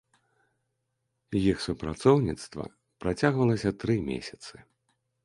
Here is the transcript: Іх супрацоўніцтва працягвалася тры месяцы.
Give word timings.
Іх 1.41 1.57
супрацоўніцтва 1.65 2.63
працягвалася 3.05 3.69
тры 3.85 3.95
месяцы. 4.09 4.55